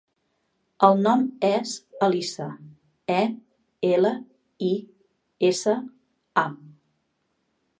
El 0.85 0.95
nom 1.07 1.25
és 1.49 1.73
Elisa: 2.07 2.47
e, 3.17 3.19
ela, 3.91 4.15
i, 4.71 4.71
essa, 5.51 5.77
a. 6.45 6.49